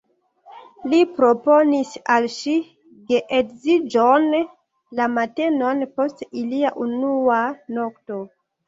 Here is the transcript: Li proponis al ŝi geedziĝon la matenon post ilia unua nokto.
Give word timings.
Li 0.93 1.01
proponis 1.17 1.91
al 2.15 2.25
ŝi 2.37 2.55
geedziĝon 3.11 4.29
la 5.01 5.11
matenon 5.19 5.87
post 6.01 6.29
ilia 6.45 6.75
unua 6.89 7.43
nokto. 7.81 8.23